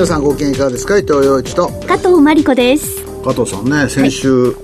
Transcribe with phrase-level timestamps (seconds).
[0.00, 0.96] 皆さんご機嫌いかがですか？
[0.96, 1.68] 伊藤洋一と。
[1.86, 3.04] 加藤真理子です。
[3.22, 4.54] 加藤さんね先週、はい、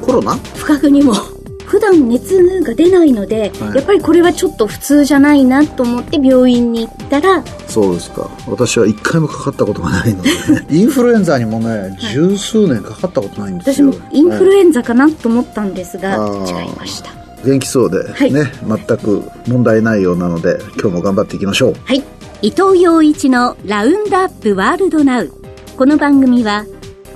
[0.00, 0.36] コロナ？
[0.54, 1.14] 不覚にも。
[1.66, 7.42] 普段熱が出ないので、はい、やっぱりこれはちょっと普通じゃないなと思って病院に行ったら。
[7.66, 8.30] そうですか。
[8.46, 13.90] 私は一回もかかったことがないので、ね、 インフルエンザにもね十数年かかったことないんですよ。
[13.90, 17.10] 私もインフルエンザかなと思ったんですが、はい、違いました。
[17.44, 21.74] 元気そうで、はい、ね全く問題ないようなので今日も頑張っていきましょう。
[21.84, 22.04] はい
[22.44, 25.32] 伊藤洋一のラウンドアップワールドナウ。
[25.78, 26.66] この番組は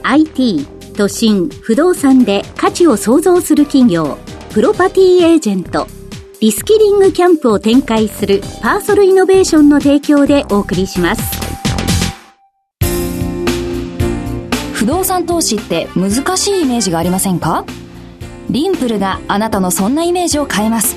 [0.02, 4.16] IT 都心不動産で価値を創造する企業
[4.54, 5.86] プロパティエージェント
[6.40, 11.22] リスキリングキャンプを展開するパーソルイノベーションの提供でお送りします。
[14.72, 17.66] 不動産投資って難しいイメージがありませんか？
[18.48, 20.96] リンプルがあなたのそんなイメージを変えます。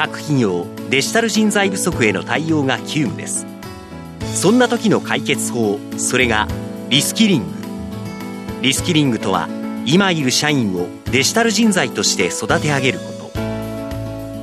[0.00, 3.46] 各企業デジタル人材不足への対応が急務です。
[4.34, 6.48] そんな時の解決法それが
[6.88, 7.52] リスキリング。
[8.62, 9.46] リスキリングとは
[9.84, 13.40] 今いる社員をデジタル人材として育て上げること。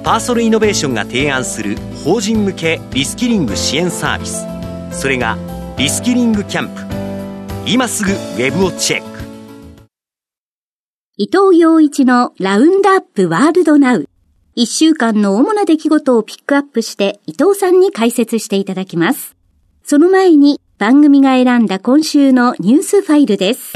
[0.03, 4.45] パーソルイノベーションが提案する法人向けリスキリング支援サービス。
[4.92, 5.39] それが
[5.75, 6.83] リスキリングキャンプ。
[7.66, 9.08] 今すぐウェブをチェック。
[11.17, 14.08] 伊藤洋一のラウンドアップワールドナウ。
[14.59, 19.36] 一週間の主な出来事をピックアップして伊藤さんに解説していただきます。
[19.83, 23.73] その前に番組が選んだ今週のニュースファイルです。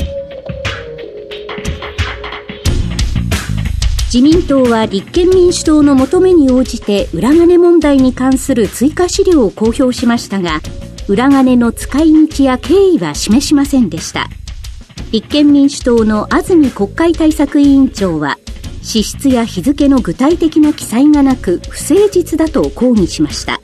[4.11, 10.61] 自民党は立憲民主党の求めに応じて裏金問題に関する追加資料を公表しましたが、
[11.07, 14.29] 裏金の使い道や経緯は示しませんでした。
[15.11, 18.39] 立憲民主党の安住国会対策委員長は、
[18.81, 23.61] 支出や日付の具体的な記載がなく不誠実だと抗議しました。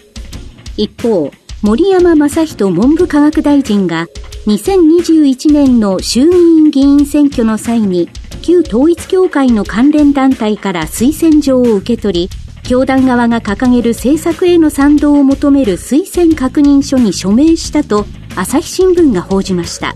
[0.77, 4.07] 一方、森山正人文部科学大臣が
[4.45, 8.07] 2021年の衆議院議員選挙の際に
[8.41, 12.29] 旧統一教会の関連団体から推薦状を受け取り、
[12.63, 18.05] 教団側が掲げる政策への賛同を求める推薦確認書に署名したと
[18.35, 19.95] 朝日新聞が報じました。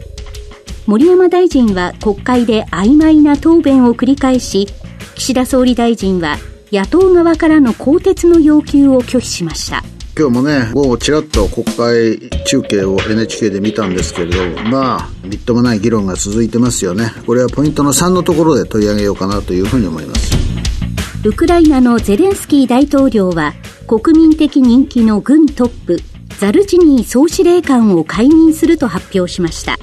[0.87, 4.67] 森山大臣は国会で曖昧な答弁を繰り返し、
[5.15, 6.37] 岸田総理大臣は
[6.71, 9.83] 野党側からの更迭の要求を拒否しました。
[10.17, 17.11] 今日もね、午後ちらっと国会中継を NHK で見たんですけれど、まあ、みっともない議論が続いてますよね。
[17.25, 20.31] これはポイントの3のところで取り上げようかなというふうに思います。
[21.23, 23.53] ウクライナのゼレンスキー大統領は、
[23.87, 25.99] 国民的人気の軍トップ、
[26.39, 29.77] ザルジニー総司令官を解任すると発表しました。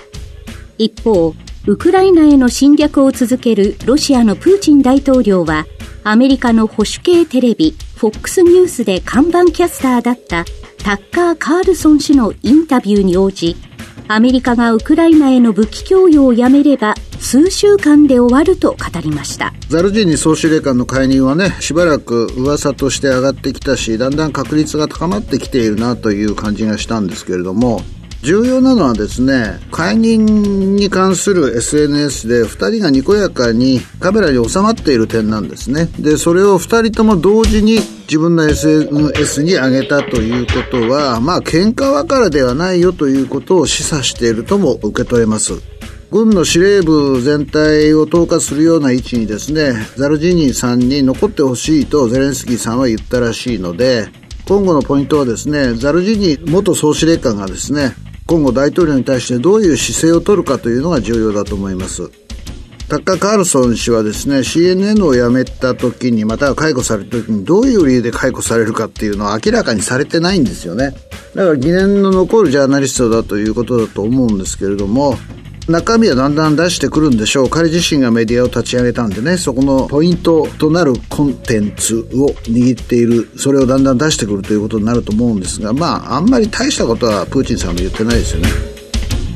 [0.78, 1.34] 一方、
[1.66, 5.66] ウクライナへの侵略を続けるロシアのプーチン大統領は、
[6.04, 10.44] アメリカの保守系テレビ、FOX ニュースで看板キャスターだった
[10.78, 13.56] タッカー・カールソン氏のインタビューに応じ、
[14.10, 19.52] アメリカがウクライナへの武器供与をやめれば数週間で終わると語りました。
[19.68, 27.82] ザルジーニ総司令官の解任はねしばらく噂として上がってきたしだんだん確率が高まってきているなという感じがしたんですけれども
[28.22, 35.88] 重要なのはですね、解任に関する SNS で2人がにこやかにカメラに収まっている点なんですね。
[35.98, 45.52] で、それを2人とも同時に自分の SNS に上げたということは、まあ喧嘩別れではないよということを示唆しているとも受け取れます。
[46.10, 54.08] 軍の司令部全体を統括するような位置にですね、ザルジニーさんに残ってほしいとゼレンスキーさんは言ったらしいので、
[54.46, 57.94] 今後のポイントはですね、ザルジニー元総司令官がですね、
[58.28, 62.10] 今後大統領に対してどういう姿勢を取るかというのが重要だと思います。
[62.86, 70.94] タッカー・カールソン氏はですね、CNN を辞めた時に、または解雇された時に、どういう理由で解雇されるかっていうのは明らかにされてないんですよね。
[71.34, 75.18] だから疑念の残るジャーナリストだということだと思うんですけれども、
[75.68, 77.50] 中身はだんだん出してくるんでしょう。
[77.50, 88.48] 彼自身がメディアを立ち上げたんでね、そこのポイントとなるコンテンツを握っている、それをだんだん出してくるということになると思うんですが、まあ、あんまり大したことはプーチンさんも言ってないですよね。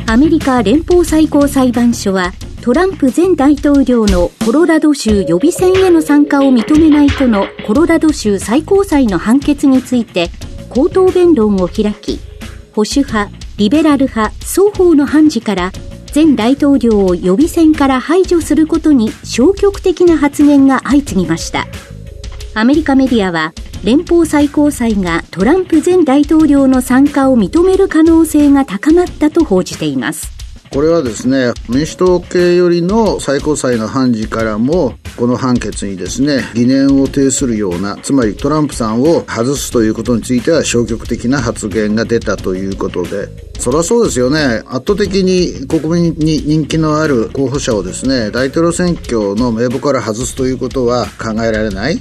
[0.07, 2.33] アメリカ連邦最高裁判所は、
[2.63, 10.31] トランプ前大統領のコロラド州予備選への参加を認めないとのコロラド州最高裁の判決について、
[10.71, 12.21] 口頭弁論を開き、
[12.73, 15.73] 保守派、リベラル派、双方の判事から
[16.15, 21.67] 前大統領を予備選から排除することに消極的な発言が相次ぎました。
[22.55, 30.42] アメリカメディアは、連邦最高裁がトランプ前大統領の参加を認める可能性が高まったと報じています。
[30.73, 43.29] これはですね、民主党系よりの最高裁の判事からも、この判決にですね、疑念を呈するような、つまりトランプさんを外すということについては消極的な発言が出たということで、
[43.59, 44.63] そりゃそうですよね。
[44.67, 52.01] 圧倒的に国民に人気のある候補者をですね、大統領選挙の名簿から外すということは考えられない。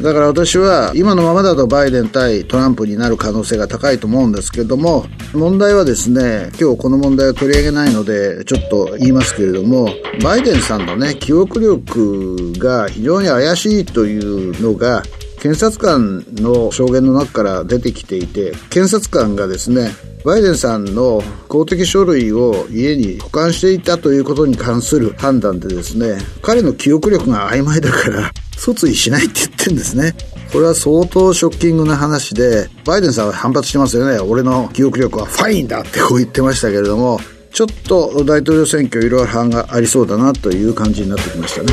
[0.00, 5.04] だから私は今のままだとバイデン対トランプになる可能性が高いと思うんですけども
[5.34, 9.88] 問題はですね今日この問題を取り上げないのでちょっと言いますけれども
[10.22, 15.02] バイデンさんのね記憶力が非常に怪しいというのが
[15.40, 19.90] 検察官の証言の中から出てきていて検察官がですね
[20.24, 30.14] バイデンさんの公的書類を家に保管していたということに関する判断でですね彼の記憶力が曖昧だから訴追しないって言ってんですね。
[30.52, 34.18] これは相当ショッキングな話で、バイデンさんは反発してますよね。
[34.18, 37.20] 俺の記憶力はファインだってこう言ってましたけれども、
[37.52, 41.72] ちょっと大統領選挙いろいろ反がありそうだなという感じになってきましたね。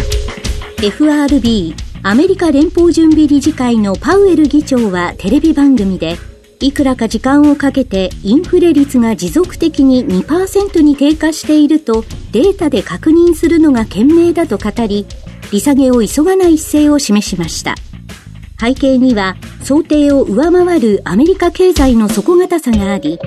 [0.81, 6.17] FRB アメリカ連邦準備理事会のパウエル議長はテレビ番組で、
[6.61, 15.05] いくらか時間をかけてインフレ率が持続的に2%に低下しているとデータで確認するのが賢明だと語り、
[15.51, 17.75] 利下げを急がない姿勢を示しました。
[18.59, 23.19] 背景には想定を上回るアメリカ経済の底堅さがあり、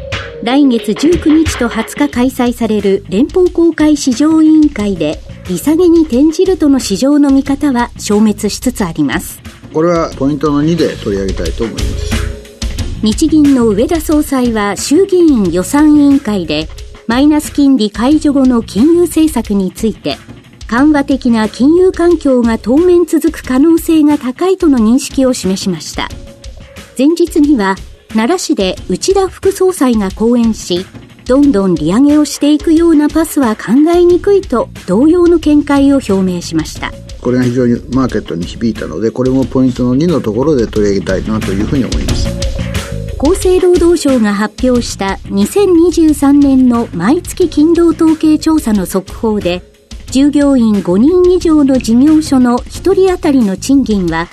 [0.42, 9.40] 来月19日と20日開催される連邦公開市場委員会で利下げに転じるとの市場の見方は消滅しつつあります。
[9.72, 12.22] これはポイントの2で取り上げたいと思います。
[13.02, 16.68] 日銀の上田総裁は衆議院予算委員会で
[17.08, 20.18] マイナス金利解除後の金融政策について
[20.72, 26.08] 緩和的な金融環境が当面続く可能性が高いとの認識を示しました。
[26.96, 27.76] 前日には、
[28.08, 30.86] 奈良市で内田副総裁が講演し、
[31.26, 36.90] どんどん利上げをしていくようなパスは考えにくいと同様の見解を表明しました。
[37.20, 42.28] これが非常にマーケットに響いたので、これもポイントの2のところで取り上げたいなというふうに思います。
[43.18, 49.70] 厚生労働省が発表した2023年の毎月勤労統計調査の速報で、
[50.12, 54.28] 従業員5人以上の事業所の1人当たりの賃金は、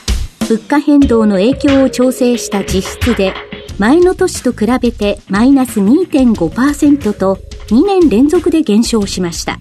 [0.50, 3.34] 物価変動の影響を調整した実質で、
[3.78, 7.40] 前の年と比べてマイナス2.5%と
[7.70, 9.58] 2年連続で減少しました。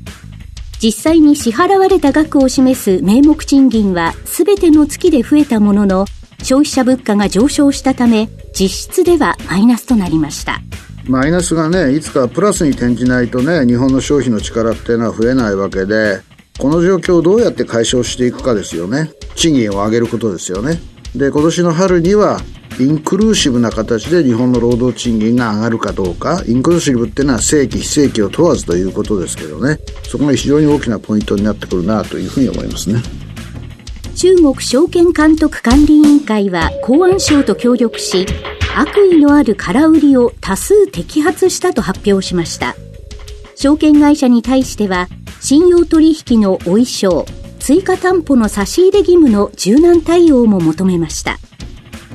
[0.82, 6.04] 実際に支払われた額を示す名目賃金は全ての月で増えたものの、
[6.42, 8.28] 消費者物価が上昇したため、
[8.58, 10.60] 実質ではマイナスとなりました。
[11.08, 16.20] マイナスがね、いつかプラスに転じないとね、日本の消費の力っていうのは増えないわけで、
[16.58, 19.10] この状況をどうやって解消していくかですよね。
[19.34, 20.78] 賃金を上げることですよね。
[21.16, 22.40] で、今年の春には、
[22.78, 33.02] インクルーシブな形で日本の労働賃金が上がるかどうか、インクルーシブっていうのは正規、非正規を問わずということですけどね、そこが非常に大きなポイントになってくるなというふうに思いますね。
[34.14, 38.26] 中国証券監督管理委員会は公安省と協力し、
[38.80, 42.76] 悪意のある空売りを多数摘発したと発表しました。
[43.56, 45.08] 証券会社に対しては、
[45.40, 47.26] 信用取引のお衣装、
[47.58, 51.40] 追加担保の差し入れ義務の柔軟対応も求めました。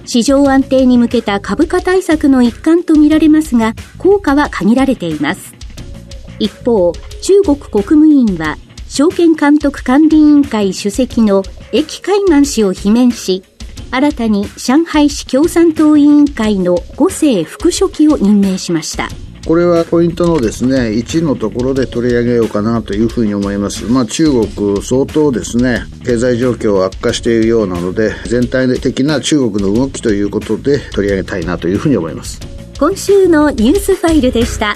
[0.06, 5.54] 市場安定に向けた株価対策の一環とみられますが、効果は限られています。
[6.40, 11.44] 一方、中国国務院は、証券監督管理委員会主席の
[11.74, 13.44] 駅海岸氏を罷免し、
[13.94, 19.08] 新たに上海市共産党委員会の五世副書記を任命しました。
[19.46, 23.86] これはポイントのですね、1のところで取り上げようかなというふうに思います。
[23.86, 32.40] まあ中国相当ですね、経済状況悪化しているようなので、全体的な中国の動きということで取り上げたいなというふうに思います。
[32.80, 34.76] 今週のニュースファイルでした。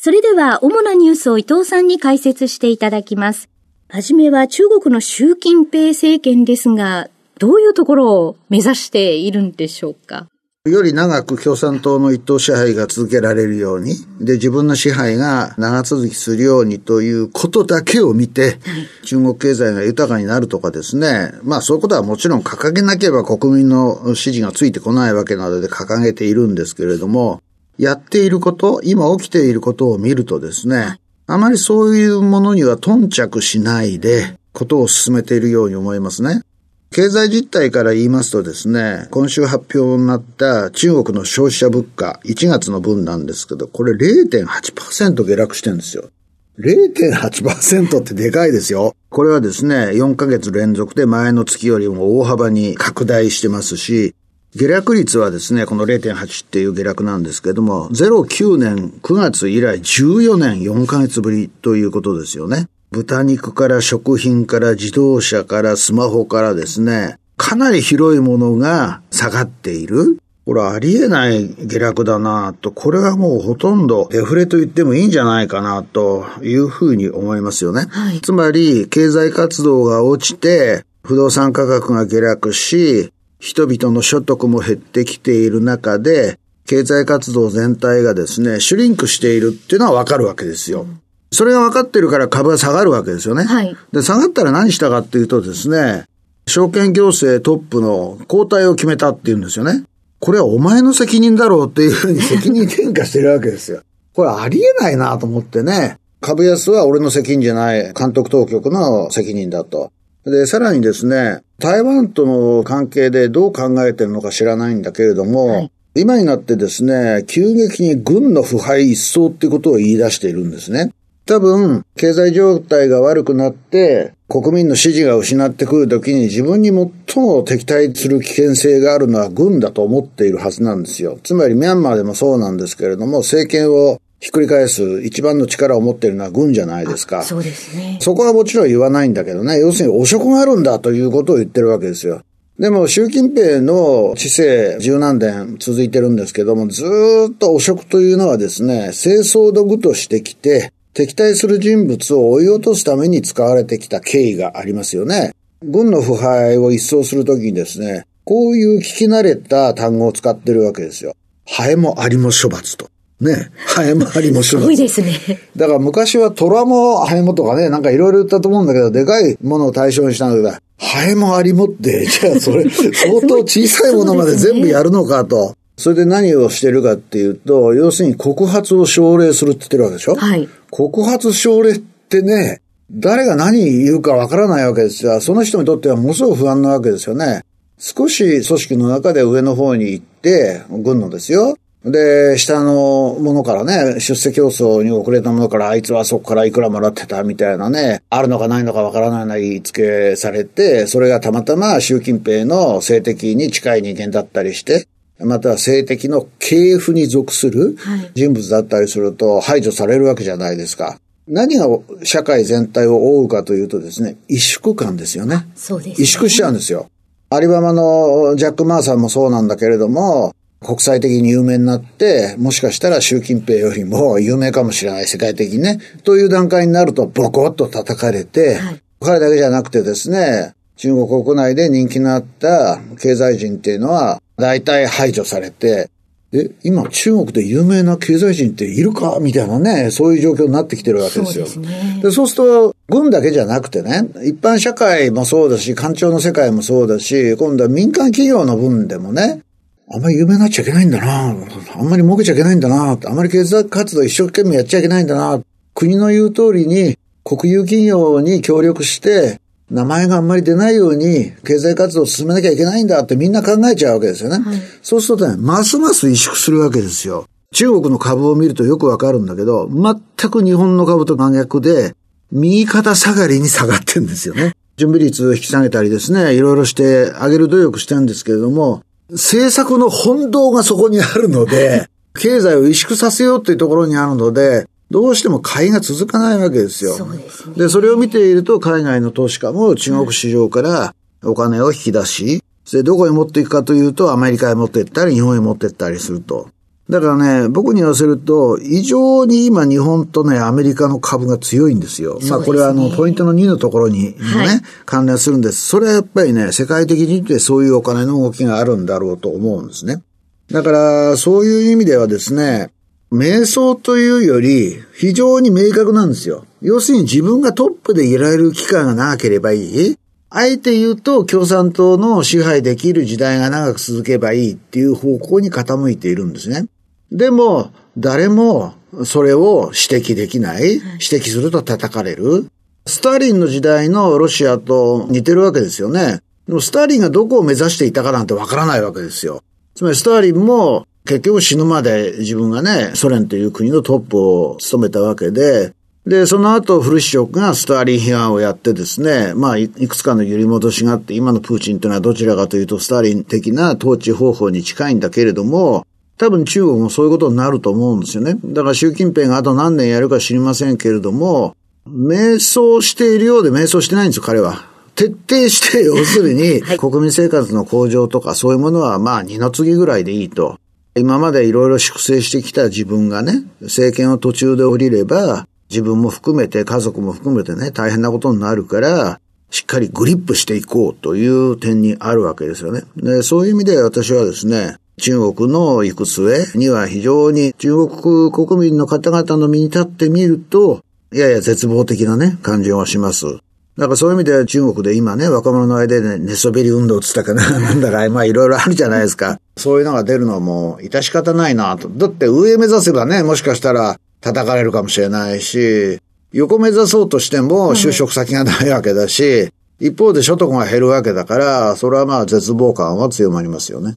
[0.00, 3.48] それでは、主なニュースを伊藤さんに解説していただきます。
[3.88, 7.08] はじめは中国の習近平政権ですが、
[7.40, 10.28] どういうところを目指しているんでしょうか？
[10.66, 18.60] より長く共産党の一党支配が続けられるように、で、自分の支配が長続きするようにということだけを見て、
[19.02, 27.42] 中国経済が豊かになるとかですね、まあそういうことはもちろん掲げなければ国民の支持がついてこないわけなので掲げているんですけれども、
[27.78, 36.42] やっていること、今起きていることを見るとですね、あまりそういうものには頓着しないで、ことを進めているように思いますね。
[36.90, 46.10] 経済実態から言いますとですね、今週発表になった中国の消費者物価、1月の分なんですけど、これ0.8%下落してるんですよ。
[46.58, 48.96] 0.8%ってでかいですよ。
[49.10, 54.14] これはですね、4ヶ月連続で前の月よりも大幅に拡大してますし、
[54.56, 62.66] 下落率はですね、この0.8っていう下落なんですけども、09年9月以来14年4ヶ月ぶりということですよね。
[62.90, 70.18] 豚肉から食品から自動車からスマホからですね、かなり広いものが下がっている。
[70.46, 77.86] これありえない下落だなと、これはもうほとんどデフレと言ってもいいんじゃないかなというふうに思いますよね。
[77.90, 90.82] はい、つまり、経済活動が落ちて、不動産価格が下落し、人々の所得も減ってきている中で、経済活動全体がですね、シュリンクしているっていうのはわかるわけですよ。
[90.82, 93.44] うんそれが分かってるから株が下がるわけですよね。
[93.44, 93.76] はい。
[93.92, 96.04] で、下がったら何したかっていうとですね、
[96.46, 99.84] 証券行政トップの交代を決めたっていうんですよね。
[100.20, 103.82] これはお前の責任だろうっていうふうに責任転嫁してるわけですよ。
[104.14, 105.98] これありえないなと思ってね。
[106.20, 109.92] 株安は俺の責任じゃない、監督当局の責任だと。
[110.24, 120.92] で、さらにですね、台湾との関係でどう考えてるのか知らないんだけれども、はい、今になってですね、急激に軍の腐敗一掃ってことを言い出しているんですね。
[121.26, 131.18] 多分、経済状態が悪くなって、国民の支持が失ってくるときに自分に最も敵対する危険性があるのは軍だと思っているはずなんですよ。
[131.24, 137.22] つまりミャンマーでもそうなんですけれども、政権をひっくり返す一番の力を持っているのは軍じゃないですか。
[137.22, 137.98] そうですね。
[138.00, 142.22] そこはもちろん言わないんだけどね、要するに汚職があるんだということを言ってるわけですよ。
[142.58, 146.84] でも、習近平の知性十何年続いてるんですけども、ず
[147.30, 155.32] っと汚職というのはですね、清掃道具としてきて、敵対する人物を追い落とすために使われてきた経緯がありますよね。
[155.62, 161.14] 軍の腐敗を一掃するときにですね、こういう聞き慣れた単語を使ってるわけですよ。
[161.46, 162.90] ハエもアリも処罰と。
[163.20, 163.50] ね。
[163.66, 164.46] ハエもアリも処罰。
[164.48, 165.12] すごいですね。
[165.56, 175.54] だから昔はトラもハエもとかね、なんかいろいろ言ったと思うんだけど、でかいものを対象にしたんだけど、ハエもアリもって、 じゃあそれ、相当小さいものまで全部やるのかと。
[175.76, 180.14] それで何をしてるかっていうと、要するに告発を奨励するって言ってるわけでしょ？
[180.16, 180.48] はい。
[180.70, 182.60] 告発奨励ってね、
[182.90, 185.20] 誰が何言うかわからないわけですよ。
[185.20, 187.42] その人にとってはものすごく不安なわけですよね。
[187.78, 191.56] 少し組織の中で上の方に行って、軍のですよ。
[191.84, 204.88] で、下のものからね、出世競争に遅れたものから、あいつはそこからいくらもらってたみたいなね、あるのかないのかわからないな言いつけされて、それがたまたま習近平の性的に近い人間だったりして、
[205.20, 207.76] または性的の系譜に属する
[208.14, 210.98] 人物だったりすると排除されるわけじゃないですか。
[211.28, 211.66] 何が
[212.02, 215.46] 社会全体を覆うかというとですね、萎縮感ですよね。
[215.54, 216.88] そうです、ね、萎縮しちゃうんですよ。
[217.30, 225.78] アリババのジャック・マーさんもそうなんだけれども、国際的に有名になって、もしかしたら習近平よりも有名かもしれない、世界的にね。
[226.02, 235.90] という段階になると、ボコッと叩かれて、はい、彼だけじゃなくてですね、中国国内で人気のあった経済人っていうのは、大体排除されて、
[236.30, 239.18] え、今中国で有名な経済人っているか？
[239.18, 241.46] みたいなね、そういう状況になってきてるわけですよ。
[241.46, 242.00] そうですね。
[242.02, 249.40] でそうすると、軍だけじゃなくてね、一般社会もそうだし、官庁の世界もそうだし、今度は民間企業の分でもね、
[249.90, 255.42] あんまり有名になっちゃいけないんだなあんまり儲けちゃいけないんだなあんまり経済活動一生懸命やっちゃいけないんだな
[255.74, 259.40] 国の言う通りに国有企業に協力して
[259.70, 264.38] 名前があんまり出ないように経済活動を進めなきゃいけないんだってみんな考えちゃうわけですよね。
[264.42, 267.26] はい、そうするとね、ますます萎縮するわけですよ。
[267.52, 271.94] 中国の株を見るとよくわかるんだけど、全く日本の株と真逆で、
[272.32, 274.54] 右肩下がりに下がってんですよね。
[274.76, 281.88] 準備率を引き下げたりですね、いろいろして上げる努力してるんですけれども、政策の本道がそこにあるので、
[282.18, 286.94] 経済を萎縮させようっていうところにあるので、どうしても買いが続かないわけですよ。
[286.94, 287.54] そうですね。
[287.56, 296.48] で、それを見ていると、海外の投資家も中国市場からお金を引き出し、で、どこへ持っていくかというと、アメリカへ持って行ったり、日本へ持って行ったりすると。
[296.88, 302.18] だからね、僕に言わせると、異常に今日本とね、アメリカの株が強いんですよ。
[302.18, 305.66] すね、まあこれはあの、ポイントの2のところにもね、はい、関連するんです。
[305.66, 310.02] それはやっぱりね、世界的に見てそういうお金の動きがあるんだろうと思うんですね。
[310.50, 312.70] だから、そういう意味ではですね、
[313.12, 316.46] 瞑想というより、非常に明確なんですよ。
[316.62, 319.98] 要するに自分がトップでいられる期間が長ければいい。
[320.30, 326.66] あえて言うと、共産党の支配できる時代が長く続けばいいっていう方向に傾いているんですね。
[327.10, 328.74] でも、誰も
[329.04, 330.74] それを指摘できない。
[330.74, 332.48] 指摘すると叩かれる。
[332.86, 336.20] スターリンの時代のロシアと似てるわけですよね。
[336.46, 339.42] でもスターリンがどこを目指していたかなんてわからないわけですよ。
[339.74, 345.72] つまりスターリンも結局死ぬまで自分がね、ソ連という国のトップを務めたわけで、
[346.06, 355.86] で、その後、フルシチョクがスターリン批判をやってですね、まあ、いくつかの揺り戻しがあって、今のプーチンというのはどちらかというと、スターリン的な統治方法に近いんだけれども、
[356.18, 358.36] 多分中国もそういうことになると思うんですよね。
[358.44, 361.56] だから習近平があと何年やるか知りませんけれども、
[361.88, 364.66] 瞑想しているようで瞑想してないんですよ、彼は。
[364.96, 370.58] 徹底して、要するに、 国民生活の向上とかそういうものはまあ二の次ぐらいでいいと。
[370.96, 379.20] 今までいろいろ粛清してきた自分がね、政権を途中で降りれば、自分も含めて家族も含めてね、大変なことになるから、
[379.50, 382.82] しっかりグリップしていこうという点にあるわけですよね。
[382.96, 393.38] で、そういう意味で私はですね、中国の行く末には非常に中国国民の方々の身に立ってみると、やや絶望的なね、感じはします。
[393.78, 399.40] だからそういう意味では中国で今ね、若者の間でね、寝そべり運動つったかな、 なんだか、まあいろいろあるじゃないですか。
[399.56, 401.88] そういうのが出るのはもう、致し方ないなと。
[401.88, 406.00] だって上目指せばね、もしかしたら叩かれるかもしれないし、
[406.32, 409.48] 横目指そうとしても就職先がないわけだし、
[409.80, 413.96] 一方で所得が減るわけだから、それはまあ絶望感は強まりますよね。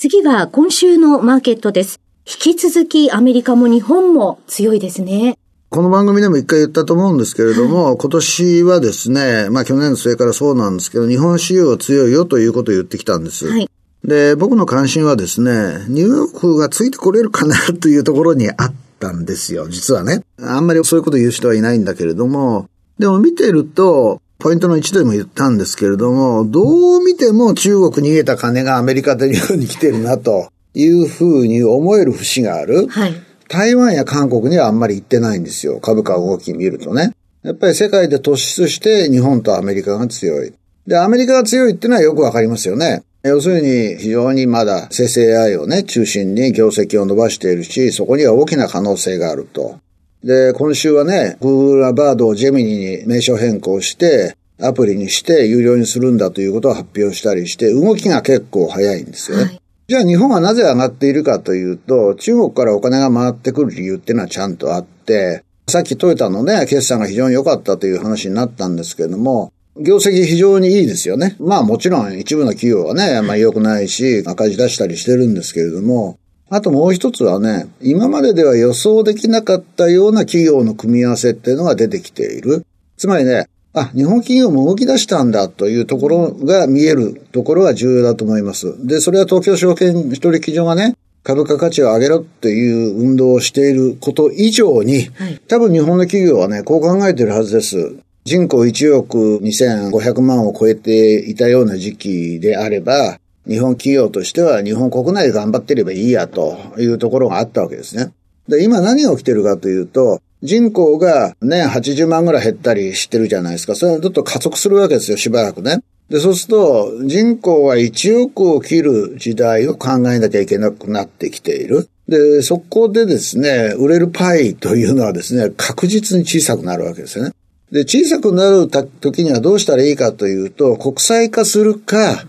[0.00, 1.98] 次は今週のマーケットです。
[2.24, 5.36] 引き続きアメリカも日本も強いですね。
[5.70, 13.48] この番組でも一回言ったと思うんですけれども、はい、今年はですね、まあ去年の末からそうなんですけど、日本市場は強いよということを言ってきたんです。
[13.48, 13.68] はい、
[14.04, 20.22] で、僕の関心はですね、ニューヨークがついてこれるかなというところにあったんですよ、実はね。
[20.40, 22.68] あんまりそういうこと言う人はいないんだけれども、
[23.00, 26.62] でも見てると、ポイントの1でも言ったんですけれども、ど
[26.98, 32.86] う見ても中国逃げた金がアメリカで日本に来てるなというふうに思える節がある。
[32.86, 33.14] はい。
[33.48, 35.80] 台湾や韓国にはあんまり行ってないんですよ。
[35.80, 37.14] 株価動き見るとね。
[37.42, 40.52] やっぱり世界で突出して日本とアメリカが強い。
[40.86, 43.02] で、アメリカが強いっていうのはよくわかりますよね。
[43.24, 49.80] 要するに非常にまだ生成 AI をね、中心に業績を伸ばしているし、そこには大きな可能性があると。
[50.24, 59.44] で、今週はね、Google はバードをジェミニに名称変更して、アプリにして有料にするんだということを発表したりして、動きが結構早いんですよね。
[59.44, 71.36] はい、じゃあ日本はなぜ上がっているかというと、中国からお金が回ってくる理由っていうのはちゃんとあって、さっきトヨタのね、決算が非常に良かったという話になったんですけれども、業績非常にいいですよね。
[71.38, 76.18] まあもちろん一部の企業はね、まあ良くないし、赤字出したりしてるんですけれども、
[76.50, 82.64] あともう一つはね、今まででは予想できなかったような企業の組み合わせっていうのが出てきている。
[82.96, 88.86] つまりね、あ、日本企業も動き出したんだというところが見えるところが重要だと思います。
[88.86, 97.96] で、それは東京証券取引所がね、株価価値を上げろっていう運動をしていること以上に、はい、多分日本の企業はね、こう考えてるはずです。
[98.24, 108.12] 人口1億2500万を超えていたような時期であれば、日本企業としては日本国内で頑張っていればいいやというところがあったわけですね。
[108.48, 113.74] で、今何が起きてるかというと、人口が年80万ぐらい減ったりしてるじゃないですか。
[113.74, 115.80] それはちょっと加速するわけですよ、しばらくね。
[116.08, 121.88] で、そうすると、人口は1億を切る時代を考えなきゃいけなくなってきている。
[122.08, 127.32] で、そこでですね、売れるパイというのはですね、確実に小さくなるわけですよね。
[127.70, 132.26] で、小さくなる時にはどうしたらいいかというと、国際化するか、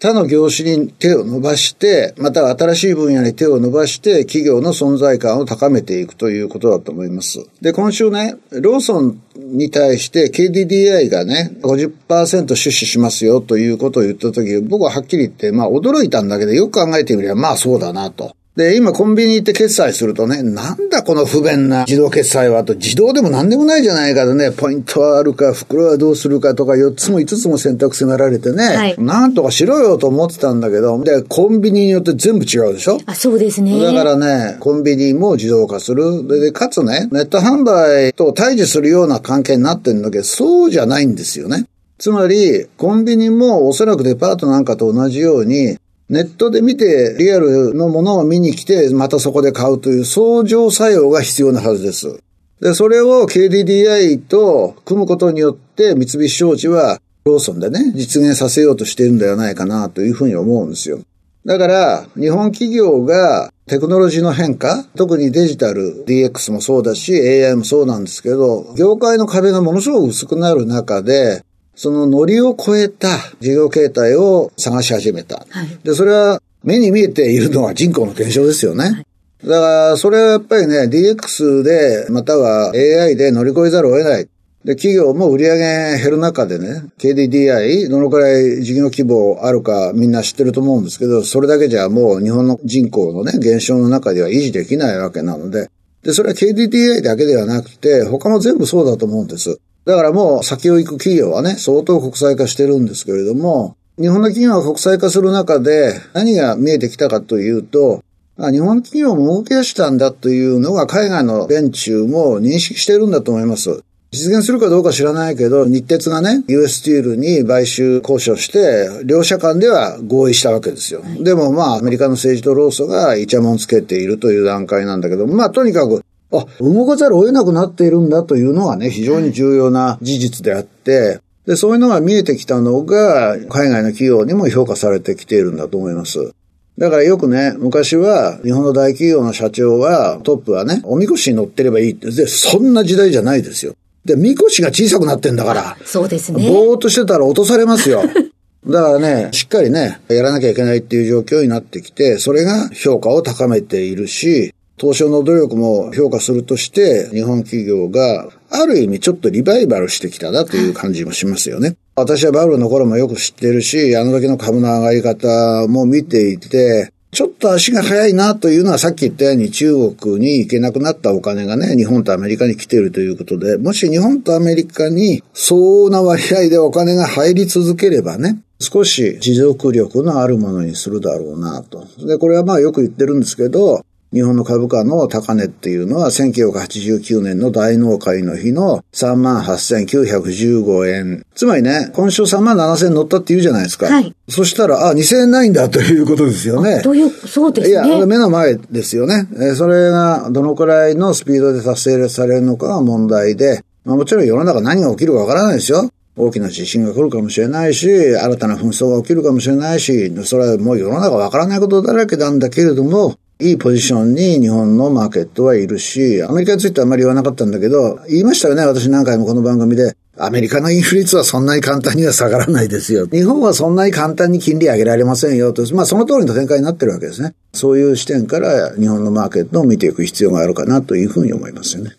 [0.00, 7.46] 他の業種に手を伸ばして、また新しい分野に手を伸ばして、企業の存在感を高めていくということだと思います。
[7.60, 18.34] で、今週ね、ローソンに対して KDDI がね、50%出資しますよということを言ったとき、僕ははっきり言って、まあ驚いたんだけど、よく考えてみれば、まあそうだなと。
[18.60, 32.98] で、今コンビニ行って決済するとね、なんだこの不便な自動決済はと、自動でも何でもないじゃないかとね、ポイントはあるか、袋はどうするかとか、4つも5つも選択迫られてね、はい、なんとかしろよと思ってたんだけど、で、コンビニによって全部違うでしょ？
[33.06, 33.82] あ、そうですね。
[33.82, 36.28] だからね、コンビニも自動化する。
[36.28, 41.64] で、かつね、ネット販売と対峙するような関係になってるんだけど、そうじゃないんですよね。
[41.98, 45.78] つまり、コンビニもおそらくデパートなんかと同じように、
[46.10, 52.20] ネットで見てリアルのものを見に来て、またそこで買うという相乗作用が必要なはずです。
[52.60, 60.98] で、それを KDDI と組むことによって三菱商事はローソンでね、実現させようとしているんではないかなというふうに思うんですよ。
[61.46, 67.14] だから、日本企業がテクノロジーの変化、特にデジタル、DX もそうだし、
[67.46, 73.08] AI もそうなんですけど、業界の壁がものすごく薄くなる中で、そのノリを超えた
[73.40, 75.46] 事業形態を探し始めた。
[75.48, 78.84] はい、で、それは目に見えているのは人口の減少ですよね。
[78.84, 79.06] はい
[79.44, 84.28] だから、それはやっぱりね、DX で、または AI で乗り越えざるを得ない。
[84.64, 95.70] で、企業も売り上げ減る中でね、KDDI、どのくらい事業規模あるかみんな知ってると思うんですけど、それだけじゃもう日本の人口のね、減少の中では維持できないわけなので、
[96.02, 99.58] で、それは KDDI だけではなくて、他も全部そうだと思うんです。
[99.84, 108.02] だからもう先を行く企業はね、相当国際化してるんですけれども、日本の企業が国際化する中で何が見えてきたかというと、
[108.38, 113.82] 日本企業も動き出したんだというのが海外の連中も認識してるんだと思います。
[114.12, 121.02] 実現するかどうか知らないけど、日鉄がね、US スティールに買収交渉して、両者間では合意したわけですよ。
[121.20, 136.32] でもまあ、アメリカの政治と労組がイチャモンつけているという段階なんだけど、まあ、とにかく、あ、動かざるを得なくなっているんだというのはね、非常に重要な事実であって、で、そういうのが見えてきたのが、海外の企業にも評価されてきているんだと思います。
[136.78, 142.10] だからよくね、昔は日本の大企業の社長は、トップはね、おみこしに乗ってればいいって。
[142.10, 143.74] で、そんな時代じゃないですよ。
[144.04, 145.76] で、みこしが小さくなってんだから。
[145.84, 146.48] そうですね。
[146.48, 148.02] ぼーっとしてたら落とされますよ。
[148.66, 161.76] だからね、しっかりね、やらなきゃいけないっていう状況になってきて、それが評価を高めているし、東証の努力も評価するとして、日本企業がある意味ちょっとリバイバルしてきたなという感じもしますよね。
[161.96, 181.86] 私はバブルの頃もよく知ってるし、あの時の株の上がり方も見ていて、ちょっと足が速いなというのはさっき言ったように中国に行けなくなったお金がね、日本とアメリカに来ているということで、もし日本とアメリカに相応な割合でお金が入り続ければね、少し持続力のあるものにするだろうなと。
[182.06, 183.82] で、これはまあよく言ってるんですけど、
[184.12, 191.24] 日本の株価の高値っていうのは1989年の大納会の日の38,915円。
[191.36, 193.86] つまりね、今週3万7000円乗ったって言うじゃないですか。
[193.86, 194.12] はい。
[194.28, 196.82] そしたら、あ、2000円ないんだということですよね。
[196.82, 197.72] という、そうですね。
[197.72, 199.28] いや、目の前ですよね。
[199.40, 205.88] えそれがどのくらいのスピードで達成されるのかが問題で、まあ、もちろん世の中何が起きるかわからないですよ。
[206.16, 219.96] 大きな地震が来るかもしれないし、新たな紛争が起きるかもしれないし、それはもう世の中わからないことだらけなんだけれども、いいポジションに日本のマーケットはいるし、アメリカについてはあまり言わなかったんだけど、言いましたよね、私何回もこの番組で。
[220.18, 223.06] アメリカのインフレ率はそんなに簡単には下がらないですよ。
[223.06, 225.62] 日本はそんなに簡単に金利上げられませんよと。
[225.74, 227.34] まあその通りの展開になってるわけですね。
[227.54, 231.92] そういう視点から日本のマーケットを見ていく必要があるかなというふうに思いますよね。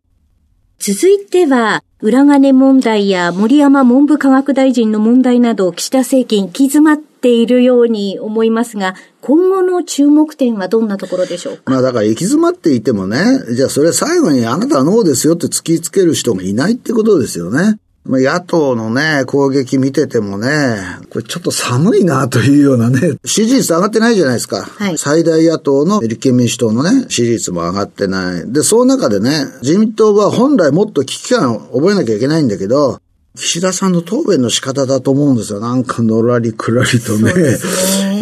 [0.77, 11.71] 続いては、裏金問題や森山文部科学大臣の問題など、岸田政権行き詰まっているように思いますが、今後の注目点はどんなところでしょうか？
[11.71, 13.23] まあだから行き詰まっていてもね、
[13.55, 17.77] じゃあそれ最後にあなたはノーですよって突きつける人がいないってことですよね。
[18.03, 20.79] まあ、野党のね、攻撃見ててもね、
[21.11, 24.63] これちょっと寒いなというようなね、支持率上がってないじゃないですか。
[24.63, 28.51] はい、最大野党の立憲民主党のね、支持率も上がってない。
[28.51, 32.99] で、その中でね、自民党は本来もっと危機感を覚えなきゃいけないんだけど、
[33.35, 35.59] 岸田さんの答弁の仕方だと思うんですよ。
[35.59, 37.33] なんかのらりくらりとね、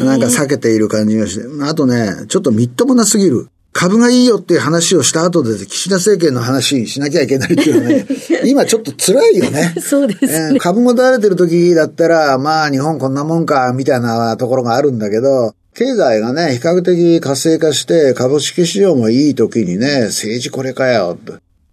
[0.04, 1.64] なんか避けている感じがして。
[1.64, 3.50] あとね、ちょっとみっともなすぎる。
[3.72, 8.08] 株がいいよっていう話をした後で、岸田政権の話しなきゃいけないっていうのはね、
[8.46, 9.76] 今ちょっと辛いよね。
[9.80, 21.18] そうですね、えー、株も垂れてる時だったら、まあ日本こんなもんか、みたいなところがあるんだけど、経済がね、比較的活性化して、株式市場もいい時にね、政治これかよ、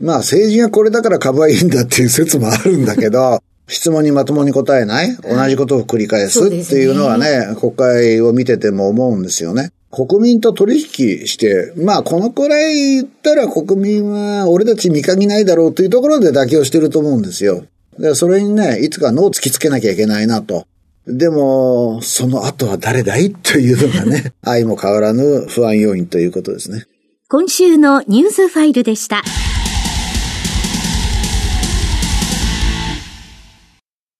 [0.00, 9.72] まあ政治がこれだから株はいいんだっていう説もあるんだけど、 質問にまともに答えない、同じことを繰り返すっていうのはね、国会を見てても思うんですよね。
[9.90, 17.64] 国民と取引して、まあこのくらい言ったら国民は俺たち見限ないだろうというところで妥協してると思うんですよ。
[17.98, 20.66] で、それにね、いつか脳を突きつけなきゃいけないなと。
[21.06, 23.32] でも、その後は誰だい？
[23.32, 26.84] というのがね、 愛も変わらぬ不安要因ということですね。
[27.28, 29.22] 今週のニュースファイルでした。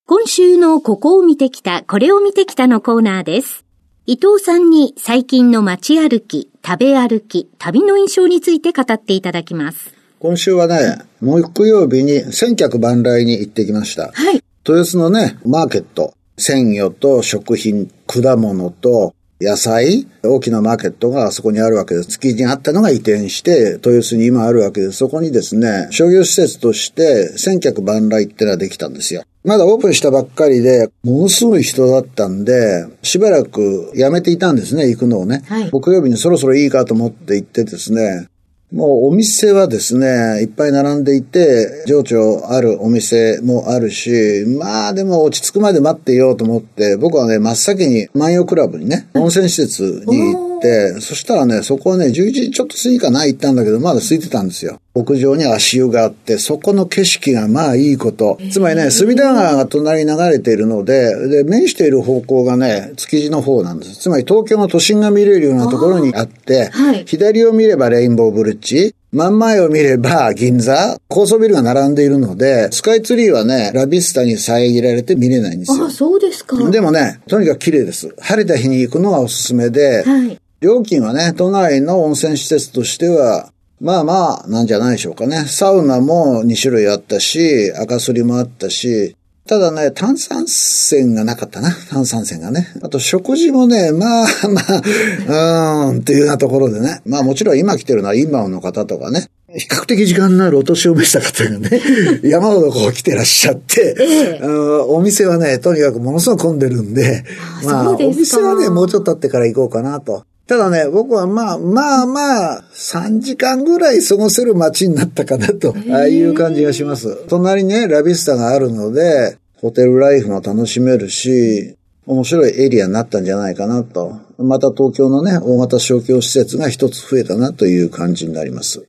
[0.09, 3.65] 今週のここを見てきた、これを見てきたのコーナーです。
[4.07, 9.93] 伊藤さんに最近の街歩き、食べ歩き、旅の印象について語っていただきます。
[10.21, 14.13] 今週はね、木曜日に千客万来に行ってきました。
[14.13, 14.45] はい。
[14.65, 22.09] 豊洲のね、マーケット、鮮魚と食品、果物と、野菜、大きなマーケットがそこにあるわけです。
[22.09, 24.99] 築地にあったのが移転して、豊洲に今あるわけです。
[24.99, 29.25] そこにですね、商業施設として千客万来ってのはできたんですよ。
[29.45, 35.43] まだオープンしたばっかりで、ものすごい人だったんで、しばらくやめていたんですね、行くのをね。
[35.47, 38.29] はい、木曜日にそろそろいいかと思って行ってですね、
[38.73, 50.56] もうお店はですね、いっぱい並んでいて、情緒あるお店もあるし、まあでも落ち着くまで待っていようと思って、僕はね、真っ先に万葉クラブにね、温泉施設に行って、
[51.01, 54.81] そしたらね、そこはね、11時ちょっと過ぎかな行ったんだけど、まだ空いてたんですよ。
[54.95, 58.39] 屋上に足湯があって、そこの景色がまあいいこと。
[58.51, 63.97] つまりね、隅田川が隣に流れているので、で、面している方向がね、築地の方なんです。
[63.97, 75.87] つまり東京の都心が見れるようなところにあって、はい、左を見ればレインボーブリッジ、真ん前を見れば銀座、高層ビルが並んでいるので、スカイツリーはね、ラビスタに遮られて見れないんですよ。
[75.87, 76.59] あ、そうですか。
[76.71, 78.15] でもね、とにかく綺麗です。
[78.21, 85.45] 晴れた日に行くのがおすすめで、はい、料金はね、都内の温泉施設としては、まあまあ、なんじゃないでしょうかね。
[85.45, 89.15] サウナも2種類あったし、赤すりもあったし、
[89.47, 91.71] ただね、炭酸泉がなかったな。
[91.89, 92.67] 炭酸泉がね。
[92.83, 97.01] あと食事もね、まあまあ、うーん、っていうようなところでね。
[97.07, 99.29] まあもちろん今来てるのは今の方とかね。
[99.57, 101.81] 比較的時間のあるお年を召した方がね、
[102.29, 107.25] 山ほどこう来てらっしゃって、ええ、お店はね、とにかくものすごく混んでるんで、
[107.65, 110.25] まあ、お店はね、もうちょっと経ってから行こうかなと。
[110.47, 117.27] ただね、僕はまあ、まあまあ、3時間ぐらい過ごせる街になったかなと、ああいう感じがします。
[117.29, 124.21] 隣にね、ラビスタがあるので、ホテルライフも楽しめるし、面白いエリアになったんじゃないかなと。
[124.39, 128.87] また東京のね、大型商業施設が一つ増えたなという感じになります。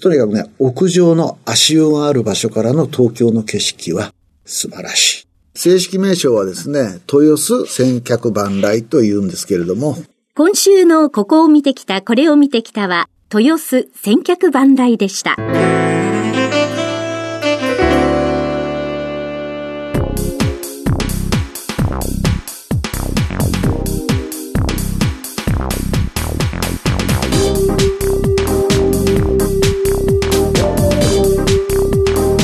[0.00, 4.12] とにかくね、屋上の足湯がある場所からの東京の景色は
[4.44, 5.26] 素晴らしい。
[5.54, 9.96] 正式名称はですね、豊洲千客万来と言うんですけれども、
[10.38, 15.34] 今週のここを見てきた、これを見てきたは、豊洲千客万来でした。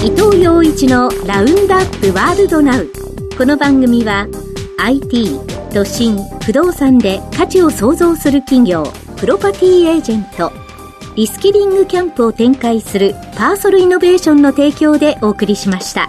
[0.02, 2.90] 伊藤洋一のラウンドアップワールドナウ。
[3.36, 4.28] この番組は
[4.78, 8.84] IT 都心不動産で価値を創造する企業
[9.16, 10.52] プロパティエージェント。
[11.16, 16.08] リスキリングキャンプを展開するパーソルイノベーションの提供でお送りしました。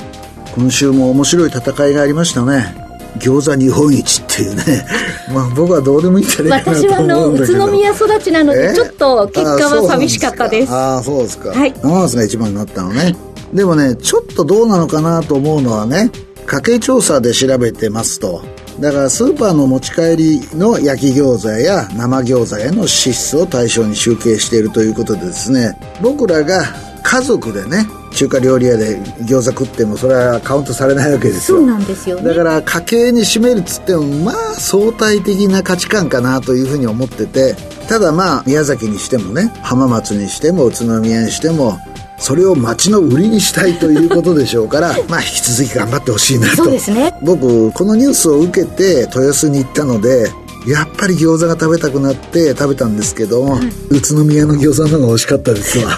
[0.55, 2.75] 今週も面白い戦いがありましたね。
[3.19, 4.85] 餃子日本一っていうね。
[5.33, 7.53] まあ僕はどうでもいいんじゃないかなと思うんだけど。
[7.53, 10.73] 私はあの宇都宮育ちなのでちょっと結果は寂しかったです。
[10.73, 11.51] ああそうですか。
[11.51, 11.73] はい。
[11.81, 13.15] ナマスが一番になったのね。
[13.53, 16.11] でもねちょっとどうなのかなと思うのはね
[16.45, 18.41] 家計調査で調べてますと
[18.83, 26.65] だからスーパーの持ち帰りの焼き餃子や生餃子への支出を対象に集計しているということでですね僕らが
[27.01, 31.59] 家族でね中華料理屋で餃子食ってもそれはカウントされないわけですよ。
[31.59, 37.55] そうなんですよ、ね、だから家計に占めるっつってもまあ相対的な価値観かなというふうに思ってて
[37.87, 41.79] ただまあ宮崎にしてもね浜松にしても宇都宮にしても
[42.17, 46.55] それを街の売りにしたいということでしょうからまあ引き続き頑張ってほしいなと。
[46.55, 47.13] そうですね。
[47.21, 50.31] 僕このニュースを受けて豊洲に行ったので
[50.65, 55.97] やっぱり餃子が食べたくなって食べたんですけど、はい、宇都宮の餃子の方が美味しかったですわ。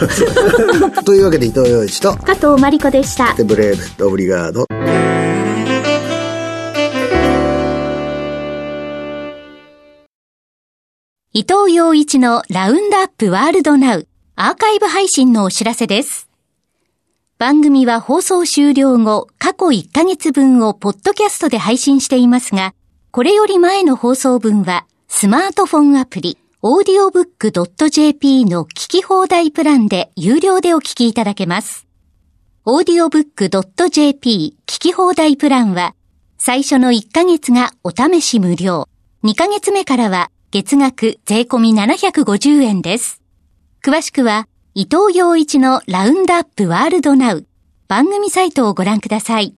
[1.05, 3.35] というわけで伊藤洋一と加藤真理子でした。
[3.43, 4.65] ブレーブオブリガード。
[11.37, 16.29] 伊藤洋一のラウンドアップワールドナウアーカイブ配信のお知らせです。
[17.37, 22.73] 番組は放送終了後、過去1ヶ月分をポッドキャストで配信していますが、
[23.11, 31.87] これより前の放送分は、スマートフォンアプリ、audiobook.jp の聞き放題プランで有料でお聞きいただけます。
[32.65, 35.95] audiobook.jp 聞き放題プランは、
[36.37, 38.89] 最初の1ヶ月がお試し無料、
[39.23, 43.24] 2ヶ月目からは月額税込み750円です。
[43.85, 47.45] 詳しくは、伊藤洋一のラウンドアップワールドナウ
[47.87, 49.53] 番組サイトをご覧ください。